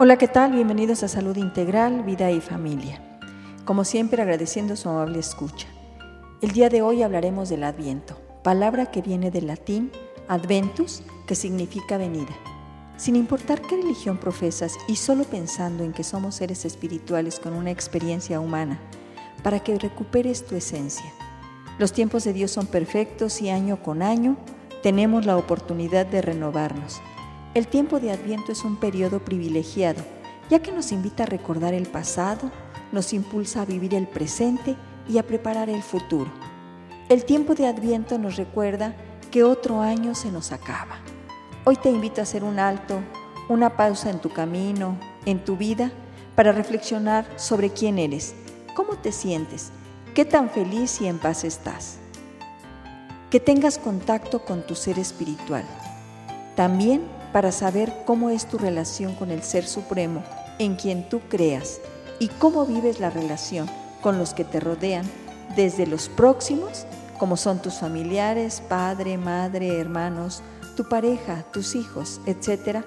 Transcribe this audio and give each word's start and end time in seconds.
Hola, 0.00 0.16
¿qué 0.16 0.28
tal? 0.28 0.52
Bienvenidos 0.52 1.02
a 1.02 1.08
Salud 1.08 1.36
Integral, 1.36 2.04
Vida 2.04 2.30
y 2.30 2.40
Familia. 2.40 3.02
Como 3.64 3.82
siempre, 3.84 4.22
agradeciendo 4.22 4.76
su 4.76 4.88
amable 4.88 5.18
escucha. 5.18 5.66
El 6.40 6.52
día 6.52 6.68
de 6.68 6.82
hoy 6.82 7.02
hablaremos 7.02 7.48
del 7.48 7.64
Adviento, 7.64 8.16
palabra 8.44 8.92
que 8.92 9.02
viene 9.02 9.32
del 9.32 9.48
latín 9.48 9.90
adventus, 10.28 11.02
que 11.26 11.34
significa 11.34 11.98
venida. 11.98 12.30
Sin 12.96 13.16
importar 13.16 13.60
qué 13.60 13.74
religión 13.74 14.18
profesas 14.18 14.76
y 14.86 14.94
solo 14.94 15.24
pensando 15.24 15.82
en 15.82 15.92
que 15.92 16.04
somos 16.04 16.36
seres 16.36 16.64
espirituales 16.64 17.40
con 17.40 17.54
una 17.54 17.72
experiencia 17.72 18.38
humana, 18.38 18.78
para 19.42 19.58
que 19.58 19.76
recuperes 19.80 20.46
tu 20.46 20.54
esencia. 20.54 21.12
Los 21.80 21.92
tiempos 21.92 22.22
de 22.22 22.34
Dios 22.34 22.52
son 22.52 22.68
perfectos 22.68 23.42
y 23.42 23.50
año 23.50 23.82
con 23.82 24.02
año 24.02 24.36
tenemos 24.80 25.26
la 25.26 25.36
oportunidad 25.36 26.06
de 26.06 26.22
renovarnos 26.22 27.00
el 27.54 27.66
tiempo 27.66 27.98
de 27.98 28.12
Adviento 28.12 28.52
es 28.52 28.64
un 28.64 28.76
periodo 28.76 29.24
privilegiado, 29.24 30.02
ya 30.50 30.60
que 30.60 30.72
nos 30.72 30.92
invita 30.92 31.24
a 31.24 31.26
recordar 31.26 31.74
el 31.74 31.86
pasado, 31.86 32.50
nos 32.92 33.12
impulsa 33.12 33.62
a 33.62 33.64
vivir 33.64 33.94
el 33.94 34.06
presente 34.06 34.76
y 35.08 35.18
a 35.18 35.26
preparar 35.26 35.68
el 35.68 35.82
futuro. 35.82 36.30
El 37.08 37.24
tiempo 37.24 37.54
de 37.54 37.66
Adviento 37.66 38.18
nos 38.18 38.36
recuerda 38.36 38.94
que 39.30 39.44
otro 39.44 39.80
año 39.80 40.14
se 40.14 40.30
nos 40.30 40.52
acaba. 40.52 40.96
Hoy 41.64 41.76
te 41.76 41.90
invito 41.90 42.20
a 42.20 42.24
hacer 42.24 42.44
un 42.44 42.58
alto, 42.58 43.00
una 43.48 43.76
pausa 43.76 44.10
en 44.10 44.20
tu 44.20 44.30
camino, 44.30 44.98
en 45.24 45.44
tu 45.44 45.56
vida, 45.56 45.90
para 46.34 46.52
reflexionar 46.52 47.26
sobre 47.36 47.70
quién 47.70 47.98
eres, 47.98 48.34
cómo 48.74 48.96
te 48.96 49.10
sientes, 49.10 49.70
qué 50.14 50.24
tan 50.24 50.50
feliz 50.50 51.00
y 51.00 51.06
en 51.06 51.18
paz 51.18 51.44
estás. 51.44 51.98
Que 53.30 53.40
tengas 53.40 53.78
contacto 53.78 54.44
con 54.44 54.66
tu 54.66 54.74
ser 54.74 54.98
espiritual. 54.98 55.64
También 56.56 57.02
para 57.32 57.52
saber 57.52 57.92
cómo 58.06 58.30
es 58.30 58.46
tu 58.46 58.58
relación 58.58 59.14
con 59.14 59.30
el 59.30 59.42
Ser 59.42 59.66
Supremo 59.66 60.22
en 60.58 60.76
quien 60.76 61.08
tú 61.08 61.20
creas 61.28 61.80
y 62.18 62.28
cómo 62.28 62.66
vives 62.66 63.00
la 63.00 63.10
relación 63.10 63.68
con 64.00 64.18
los 64.18 64.34
que 64.34 64.44
te 64.44 64.60
rodean, 64.60 65.06
desde 65.56 65.86
los 65.86 66.08
próximos, 66.08 66.86
como 67.18 67.36
son 67.36 67.60
tus 67.60 67.74
familiares, 67.74 68.62
padre, 68.68 69.18
madre, 69.18 69.78
hermanos, 69.80 70.42
tu 70.76 70.88
pareja, 70.88 71.44
tus 71.52 71.74
hijos, 71.74 72.20
etc., 72.26 72.84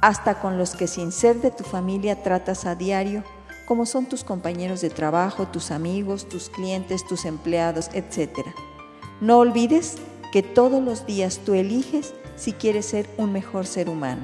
hasta 0.00 0.40
con 0.40 0.56
los 0.56 0.74
que 0.74 0.86
sin 0.86 1.12
ser 1.12 1.40
de 1.42 1.50
tu 1.50 1.62
familia 1.62 2.22
tratas 2.22 2.64
a 2.64 2.74
diario, 2.74 3.22
como 3.66 3.84
son 3.84 4.06
tus 4.06 4.24
compañeros 4.24 4.80
de 4.80 4.88
trabajo, 4.88 5.46
tus 5.46 5.70
amigos, 5.70 6.28
tus 6.28 6.48
clientes, 6.48 7.06
tus 7.06 7.26
empleados, 7.26 7.90
etc. 7.92 8.38
No 9.20 9.38
olvides 9.38 9.96
que 10.32 10.42
todos 10.42 10.82
los 10.82 11.04
días 11.04 11.40
tú 11.44 11.52
eliges 11.52 12.14
si 12.40 12.54
quieres 12.54 12.86
ser 12.86 13.06
un 13.18 13.32
mejor 13.32 13.66
ser 13.66 13.90
humano. 13.90 14.22